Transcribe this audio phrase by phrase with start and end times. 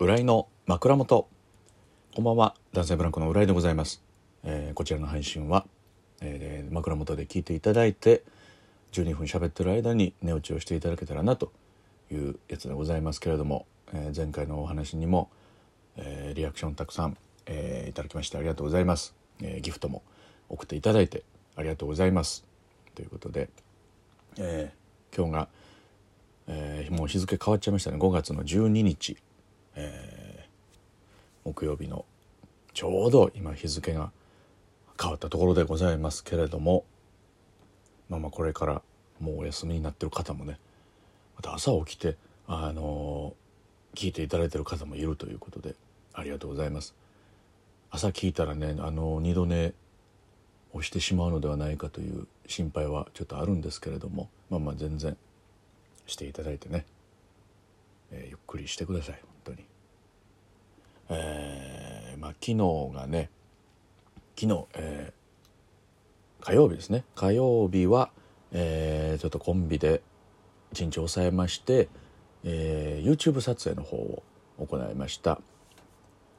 [0.00, 1.28] 浦井の枕元。
[2.14, 2.54] こんばんは。
[2.72, 4.00] 男性ブランコの浦井でございます、
[4.44, 5.66] えーこちらの配信は、
[6.20, 8.22] えー枕元で聞いていただいて
[8.92, 11.50] 12分喋ってる間に寝落ちをしていただけたらなと
[12.12, 15.30] いうやつでございますけれども、えー前回のお話にも、
[15.96, 20.04] えリアクションたくさん、えいただきましてありがとうございます、えギフトも
[20.48, 21.24] 送っていただいて
[21.56, 22.44] ありがとうございます。
[22.94, 23.48] ということで、
[24.38, 24.72] え
[25.16, 25.48] 今日が
[26.46, 27.98] えもう日付変わっちゃいましたね。
[27.98, 29.16] 5月の12日、
[29.78, 30.48] えー
[31.44, 32.04] 木曜日の
[32.74, 34.10] ちょうど今日付が
[35.00, 36.84] 変わったところでございますけれども
[38.10, 38.82] まあまあこれから
[39.18, 40.58] もうお休みになってる方もね
[41.36, 42.16] また朝起きて
[42.46, 45.74] あのー聞いていただいてる方もいるということで
[46.12, 46.94] ありがとうございます。
[47.90, 49.72] 朝聞いたらねあの二度寝
[50.74, 55.16] をしてしまうのではないかという心配はちょっとあるんですけれどもまあまあ全然
[56.06, 56.84] していただいてね、
[58.12, 59.64] えーゆっくりしてください本当に。
[61.08, 63.30] えーまあ昨日がね
[64.36, 65.18] 昨日、えー
[66.40, 67.04] 火曜日ですね。
[67.16, 68.10] 火曜日は、
[68.52, 70.02] えーちょっとコンビで
[70.72, 71.88] 一日抑えまして、
[72.44, 74.22] えー YouTube 撮影の方を
[74.58, 75.40] 行いました。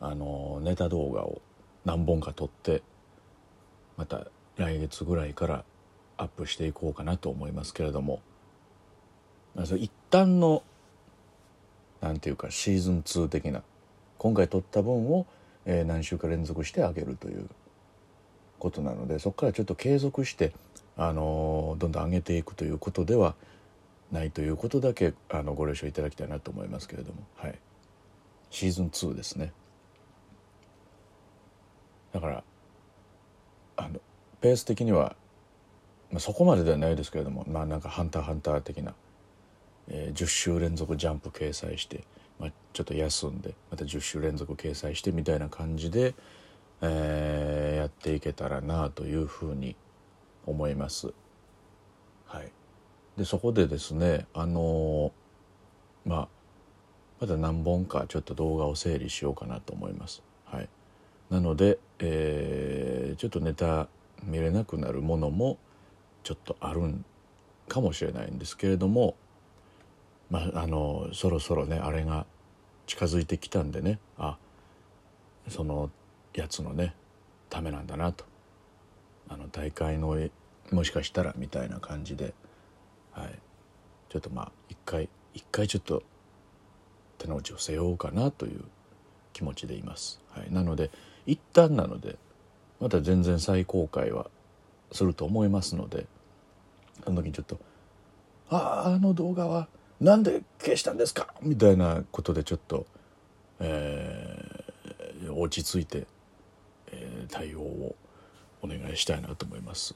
[0.00, 1.42] あのネタ動画を
[1.84, 2.82] 何本か撮って
[3.96, 5.64] また来月ぐらいから
[6.16, 8.20] アップしていこうかなと思いますけれども。
[9.76, 10.62] 一旦の
[12.00, 13.62] なんていうかシーズン2的な
[14.20, 15.26] 今回撮った分を、
[15.64, 17.48] えー何週か連続してあげるという
[18.58, 20.52] ことなのでそこからちょっと継続して、
[20.98, 23.34] あのどんどん上げていくということでは
[24.12, 27.22] ないということだけあのご了承いただきたいなと思いますけれども。
[27.36, 27.58] はい。
[28.50, 29.54] シーズン2ですね。
[32.12, 32.44] だから
[33.78, 34.00] あの
[34.42, 35.16] ペース的には、
[36.10, 38.94] まあ、そこまでではないですけれどもまあなんか「ハンターハンター」的な
[39.88, 42.04] えー10週連続ジャンプ掲載して、
[42.40, 46.14] まあ、ちょっと休んでまた10週連続掲載してみたいな感じで、
[46.80, 49.74] えーやっていけたらなというふうに
[50.46, 51.14] 思います。
[52.26, 52.52] はい、
[53.16, 56.28] でそこでですねあのーまあ
[57.20, 60.22] まだ何本かちょっと動画を整理しようかなと思います。
[60.44, 60.68] はい、
[61.30, 63.88] なので、えーちょっとネタ
[64.22, 65.58] 見れなくなるものも
[66.22, 67.04] ちょっとあるん
[67.68, 69.14] かもしれないんですけれども
[70.30, 72.26] まあ、あのそろそろねあれが
[72.86, 73.98] 近づいてきたんでね。
[74.18, 74.36] あ
[75.48, 75.90] その
[76.34, 76.94] やつのね
[77.48, 78.24] ためなんだなと。
[79.28, 80.18] あの大会の
[80.72, 82.34] もしかしたらみたいな感じで、
[83.12, 83.38] はい、
[84.08, 86.02] ちょっとまあ一回一回ちょっと
[87.18, 88.64] 手の内を背負おうかなという
[89.32, 90.20] 気持ちでいます。
[90.30, 90.90] はい、なので
[91.26, 92.16] 一旦なので
[92.80, 94.30] また全然再公開は
[94.90, 96.06] すると思いますので
[97.04, 97.58] その時にちょっと
[98.50, 99.68] 「あああの動画は
[100.00, 102.86] なんで消したんですか?」みたいなことでちょっと、
[103.60, 104.60] えー
[105.32, 106.06] 落ち着いて、
[106.90, 107.94] えー対応を
[108.62, 109.94] お願いしたいなと思います。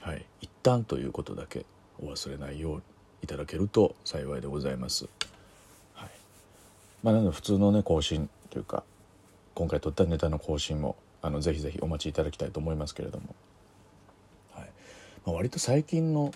[0.00, 1.66] はい、一旦ということだけ
[2.00, 2.82] お忘れないよう
[3.22, 5.08] いただけると幸いでございます。
[5.94, 6.10] はい
[7.02, 8.84] まあ、なので普通のね更新というか
[9.54, 13.34] 今回撮ったネタの更新もあのぜひぜひお待ちいただきたいと思いますけれども、
[14.54, 14.70] はい
[15.26, 16.32] まあ、割と最近の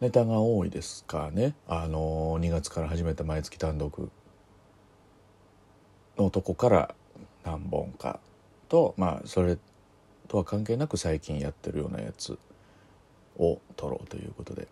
[0.00, 1.54] ネタが多いですかね。
[1.66, 4.10] あの2月から始めた毎月単独
[6.16, 6.94] のとこから
[7.44, 8.20] 何本か
[8.68, 9.58] とまあそれ
[10.28, 12.38] とは関係なく最近やってるようなやつ
[13.38, 14.68] を撮ろうということで。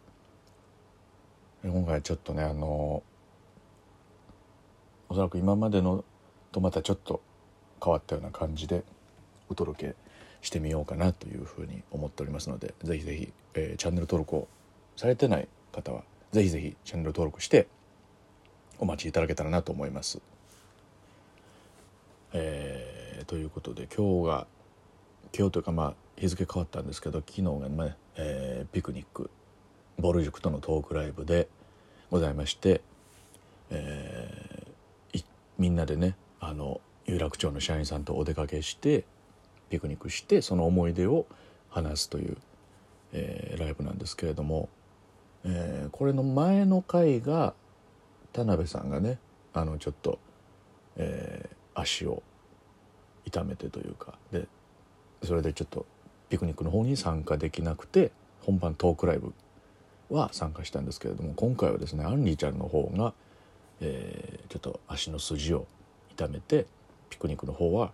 [1.64, 3.02] 今回ちょっとねあの
[5.08, 6.04] おそらく今までの
[6.52, 7.20] とまたちょっと
[7.82, 8.84] 変わったような感じで
[9.48, 9.96] お届け
[10.42, 14.48] してみようかなというふうに思っておりますのでぜひぜひ、えチャンネル登録を
[14.96, 16.02] されてない方は
[16.32, 17.66] ぜひぜひチャンネル登録して
[18.78, 20.20] お待ちいただけたらなと思います。
[22.32, 24.46] えーということで今日が
[25.36, 29.30] 今日というかまあ日付変わったんですけど昨日がね、えーピクニック
[29.98, 31.48] ボル塾とのトークライブで
[32.10, 32.82] ございまして、
[33.70, 35.24] えー
[35.58, 39.04] みんなでねあの有楽町の社員さんとお出かけして
[39.70, 41.24] ピクニックしてその思い出を
[41.70, 42.36] 話すという、
[43.12, 44.68] えーライブなんですけれども、
[45.46, 47.54] えーこれの前の回が
[48.32, 49.18] 田辺さんがね
[49.54, 50.18] あのちょっと、
[50.96, 52.22] えー足を
[53.26, 54.46] 痛めてというかで
[55.22, 55.84] それでちょっと
[56.30, 59.34] ピクニックの方に参加できなくて本番トークライブ
[60.08, 63.12] は参加したんですけれども今回はですねアンリーちゃんの方が、
[63.82, 65.66] えーちょっと足の筋を
[66.12, 66.64] 痛めて
[67.10, 67.92] ピクニックの方は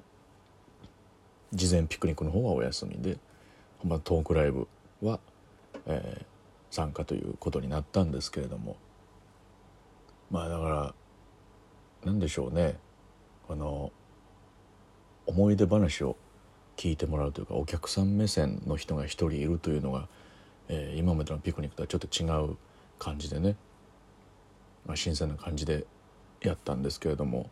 [1.52, 3.18] 事前ピクニックの方はお休みで
[3.78, 4.68] 本番トークライブ
[5.02, 5.18] は、
[5.86, 6.31] えー
[6.72, 8.76] 参加ということになったんですけれども。
[10.32, 10.94] まあだから
[12.04, 12.76] なんでしょうね。
[13.48, 13.92] あの
[15.26, 16.16] 思い出話を
[16.76, 20.08] 聞いてもらうというかお客さん目線の人が一人いるというのが、
[20.68, 22.56] えー、今までのピクニックとはちょっと違う
[22.98, 23.54] 感じでね、
[24.84, 25.86] まあ、新鮮な感じで
[26.40, 27.50] やったんですけれども。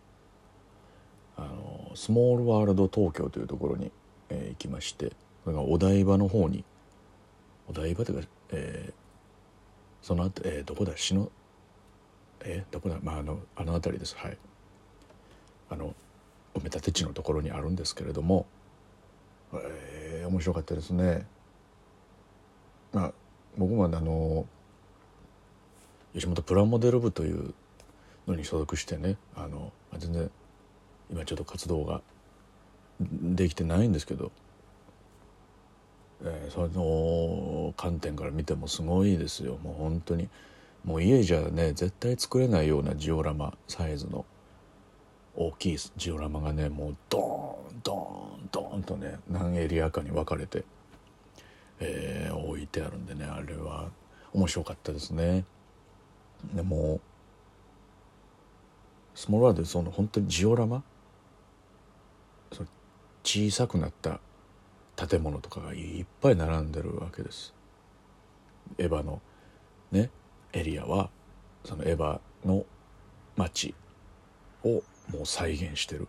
[1.41, 3.91] あのスモールワールド東京というところに、
[4.29, 5.13] えー、行きまして
[5.45, 6.65] それがお台場の方に
[7.67, 8.80] お台場というか、えー、
[10.11, 11.31] そのあと、えー、どこだ篠
[12.41, 14.37] えー、どこだまああのあの辺りですはい
[15.69, 15.95] あの
[16.57, 18.45] 埋め立て地のところにあるんですけれども
[19.55, 21.27] えー、面白かったですね。
[22.93, 23.13] まあ
[23.57, 24.47] 僕もあの
[26.13, 27.55] 吉本プラモデル部という
[28.27, 30.29] のに所属してねあの全然
[31.09, 32.01] 今ちょっと活動が
[33.01, 34.33] できてないんですけど、
[36.23, 39.59] えー、その観点から見てもすごいですよ。
[39.63, 40.29] もう本当に。
[40.85, 44.25] もう家じゃね絶対作れないようなジオラマサイズの
[45.37, 50.65] 大きいジオラマがねもうドーンドーンドーンとね何エリアかに分かれて、
[51.81, 53.91] えー、置いてあるんでねあれは
[54.33, 55.45] 面白かったですね。
[56.55, 57.01] でも
[59.15, 60.83] スモールワールドその本当にジオラマ？
[63.23, 64.19] 小さくなった
[65.09, 67.55] 建物とかがいっぱい並んでるわけです。
[68.79, 69.21] エヴァの
[69.93, 70.11] ね
[70.53, 71.11] エリアは
[71.65, 72.65] そのエヴァの
[73.37, 73.75] 街
[74.65, 76.09] をもう再現してる。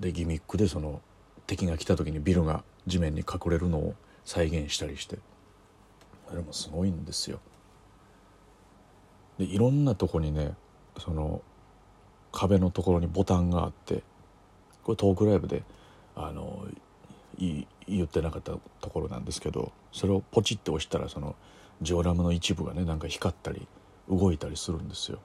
[0.00, 1.00] でギミックでその
[1.46, 3.94] 敵が来た時にビルが地面に隠れるのを
[4.24, 5.18] 再現したりして。
[6.28, 7.38] あれもすごいんですよ。
[9.38, 10.54] でいろんなとこにね
[10.98, 11.40] その
[12.32, 14.02] 壁のところにボタンがあって
[14.82, 15.62] これトークライブで
[16.16, 16.66] あの
[17.38, 21.36] いい言ってなかったところなんですけどそれをポチッて押したらその
[21.82, 23.66] ジオラムの一部がねなんか光ったり
[24.08, 25.18] 動いたりするんですよ。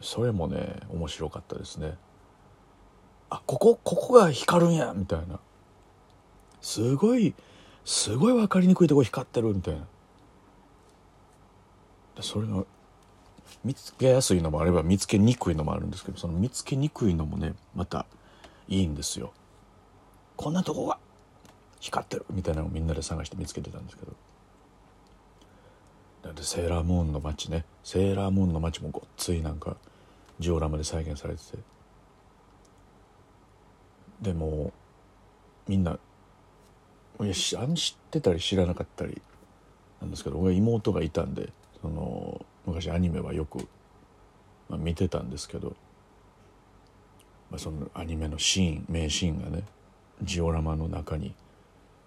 [0.00, 1.96] それもね面白かったですね。
[3.30, 5.40] あここここが光るんやみたいな。
[6.60, 7.34] すごい
[7.84, 9.86] すごい分かりにくいとこ光ってるみたいな。
[12.22, 12.64] それが
[13.64, 18.06] 見つけやすいのもあれば見つけにくいのもあるんですけどその見つけにくいのもねまた
[18.68, 19.32] いいんですよ。
[20.38, 20.98] こんなとこが
[21.80, 22.24] 光ってる。
[22.30, 24.12] みたいなのをみんなで探して見つけてたんですけど。
[26.22, 27.64] だってセーラームーンの街ね。
[27.82, 29.76] セーラームーンの街もごっついなんか
[30.38, 31.58] ジオラマで再現されてて。
[34.22, 34.72] でも
[35.66, 35.98] みんな
[37.20, 37.56] いや知っ
[38.10, 39.20] てたり知らなかったり
[40.00, 43.68] なんですけど俺妹がいたんでその昔アニメはよく、
[44.68, 45.76] まあ、見てたんですけど、
[47.50, 49.64] まあ、そのアニメのシーン名シーンがね
[50.22, 51.34] ジオラマの中に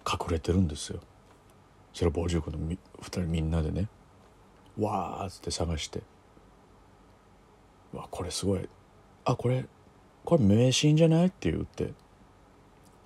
[0.05, 0.99] 隠れてるんですよ。
[1.93, 3.87] それを傍受君の2人みんなでね。
[4.79, 6.01] わーっつって探して。
[7.93, 8.67] わこれすごい。
[9.25, 9.65] あこれ
[10.23, 11.27] これ名シーンじゃない？
[11.27, 11.93] って言って。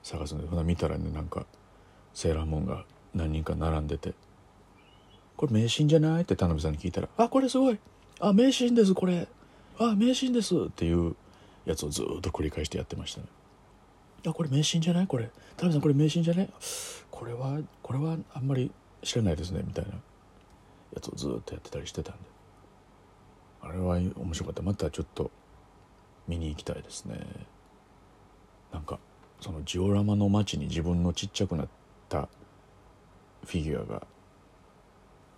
[0.04, 1.48] 探すんでほな見たらねなんか
[2.14, 2.86] セーラームーンが
[3.16, 4.14] 何人か並んでて
[5.36, 7.80] 「これ名シーンじゃない?」って田辺さんに聞いたら「あこれすごい。
[8.20, 9.28] あ名シーンですこれ。
[9.80, 11.16] あ名シーンです」っていう
[11.66, 13.28] やつをずっと繰り返してやってましたね。
[14.32, 15.08] あこれ名シーンじゃない？
[15.08, 15.26] これ。
[15.26, 15.32] 田
[15.68, 16.50] 辺さんこれ名シーンじゃない？
[17.12, 18.72] これはこれはあんまり
[19.04, 19.62] 知らないですね。
[19.66, 19.92] みたいな。
[20.94, 22.22] やつをずっとやってたりしてたんで。
[23.62, 24.62] あれは面白かった。
[24.62, 25.32] またちょっと
[26.28, 27.20] 見に行きたいですね。
[28.72, 29.00] なんか
[29.42, 31.68] そのジオラマの街に自分のちっちゃくなっ
[32.10, 32.30] た
[33.46, 34.08] フィギュアが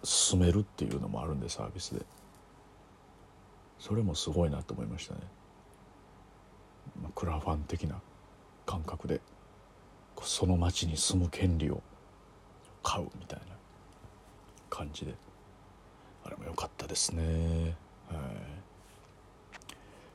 [0.03, 2.05] 進めるっていうのもあるんでサービスで。
[3.79, 5.19] それもすごいなと思いましたね、
[7.13, 8.01] クラファン的な。
[8.67, 9.19] 感覚で
[10.21, 11.81] その街に住む権利を
[12.83, 13.45] 買うみたいな
[14.69, 15.15] 感じで。
[16.23, 17.77] あれも良かったですね。
[18.09, 18.17] はい。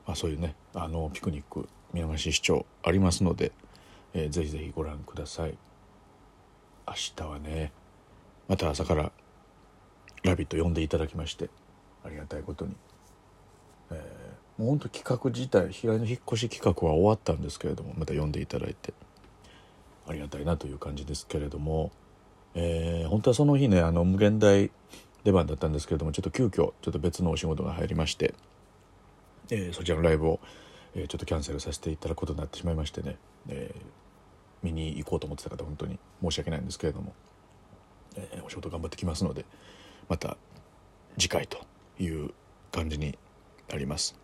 [0.05, 3.51] まあそういうねあのピクニック宮益市長ありますので、
[4.13, 5.57] えー、ぜひぜひご覧ください。
[6.87, 7.71] 明日はね
[8.47, 9.11] また朝から
[10.21, 11.49] 「ラビット!」呼んでいただきまして
[12.05, 12.75] ありがたいことに、
[13.89, 14.22] えー、
[14.57, 18.93] もうほんと企画自体平井の引っ越し企画は終わったんですけれどもまた呼んでいただいて
[20.07, 21.91] ありがたいなという感じですけれども、
[22.53, 24.69] えー、本当はその日ねあの無限大
[25.23, 28.33] 出番だったんですけれどもちょっと急遽ちょっと別のお仕事が入りまして、
[29.49, 30.39] えー、そちらのライブを、
[30.95, 33.17] えー、ちょっとキャンセルさせていただくことになってしまいましてね、
[33.47, 33.81] えー、
[34.61, 37.13] 見に行こうと思ってた方本当に申し訳ないんですけれども、
[38.15, 39.45] えー、お仕事頑張ってきますので
[40.09, 40.37] また
[41.17, 41.59] 次回と
[41.99, 42.31] いう
[42.71, 43.17] 感じに
[43.69, 44.22] なります。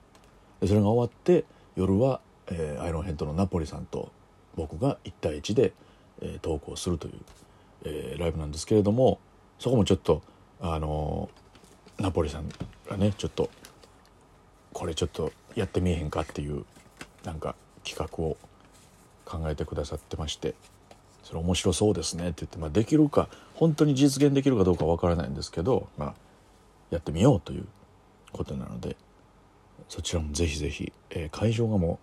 [0.62, 4.12] でそれが終わって夜は、えー、アイロンヘッドのナポリさんと
[4.56, 5.74] 僕が1対1で、
[6.22, 7.14] えー、投稿するという、
[7.86, 9.20] えー、ライブなんですけれども
[9.58, 10.22] そこもちょっと
[10.62, 11.30] あの
[11.98, 12.50] ナポリさん
[12.90, 13.50] がねちょっと
[14.74, 16.66] これちょっとやってみえへんかっていう
[17.24, 18.38] なんか企画を
[19.26, 20.56] 考えてくださってまして
[21.24, 26.14] それ面白そうですねって言って、まあ、できるか本当に実現できるかどうかわからないんですけど、まあ、
[26.90, 27.68] やってみようという
[28.32, 28.96] ことなので
[29.90, 32.00] そちらもぜひぜひ、えー、会場がも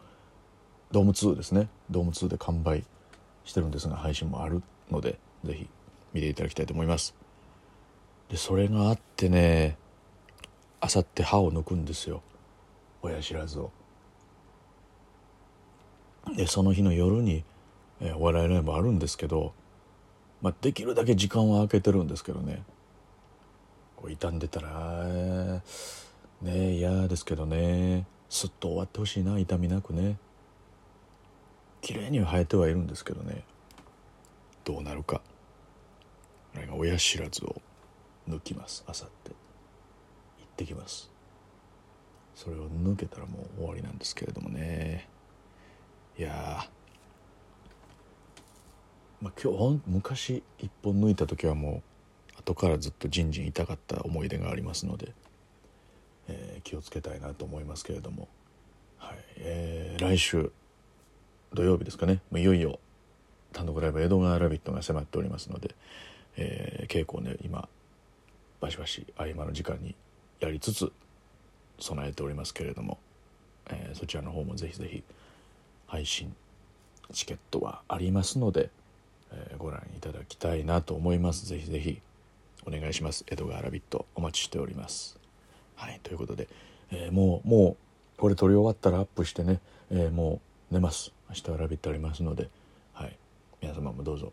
[0.91, 1.69] うドーム2ですね。
[1.89, 2.85] ドーム2で完売
[3.45, 5.69] してるんですが配信もあるのでぜひ
[6.13, 7.15] 見ていただきたいと思います。
[8.29, 9.79] でそれがあってね
[10.81, 12.23] あさって歯を抜くんですよ。
[13.03, 13.71] 親知らずを。
[16.37, 17.45] でその日の夜に、
[18.01, 19.55] えー、お笑いライブあるんですけど、
[20.43, 22.65] まあ、できるだけ時間は空けてるんですけどね。
[23.95, 25.63] こう傷んでたら
[26.43, 28.07] ね嫌ですけどね。
[28.29, 30.19] すっと終わってほしいな痛みなくね。
[31.81, 33.45] 綺麗には生えてはいるんですけどね。
[34.65, 35.21] どうなるか。
[36.55, 37.61] あれが親知らずを
[38.29, 38.85] 抜きます。
[38.87, 39.31] あさって。
[39.31, 39.35] 行
[40.45, 41.11] ってきます。
[42.35, 45.09] それを抜けたらもう終わりなんですけれどもね。
[46.19, 46.67] いや
[49.21, 51.83] まあ、今日昔一本抜いた時はも
[52.37, 55.15] う後からずっとじんじん痛かった思い出がありますので、
[56.29, 58.29] えー、気をつけたいなと思いますけれども、
[58.99, 59.19] はい。
[59.39, 60.51] えー、来週
[61.53, 62.21] 土曜日ですかね。
[62.35, 62.79] いよいよ
[63.53, 65.75] 単独ライブ「江戸川ラビット!」が迫っておりますので、
[66.37, 67.69] えー、稽古をね今
[68.61, 69.95] バシバシ合間の時間に
[70.41, 70.93] やりつつ
[71.79, 72.99] 備えておりますけれども、
[73.71, 75.03] え、そちらの方もぜひぜひ
[75.87, 76.35] 配信
[77.13, 78.71] チケットはありますので、
[79.31, 81.47] え、ご覧いただきたいなと思います。
[81.47, 82.01] ぜひぜひ
[82.67, 83.25] お願いします。
[83.29, 85.16] 江戸川ラビットお待ちしております。
[85.77, 86.49] はいということで、
[86.91, 87.77] えー、もうも
[88.17, 90.41] うこれ撮り終わったらアップしてね、えー、も
[90.71, 91.13] う寝ます。
[91.29, 92.49] 明日は「ラビット!」ありますので、
[92.95, 93.17] はい、
[93.61, 94.33] 皆様もどうぞ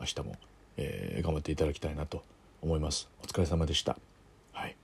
[0.00, 0.36] 明日も、
[0.76, 2.22] えー、頑張っていただきたいなと
[2.62, 3.08] 思います。
[3.22, 3.96] お疲れ様でした。
[4.52, 4.76] はい、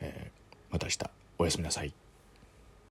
[0.00, 0.98] えー、また明日。
[1.38, 2.01] おやすみなさい。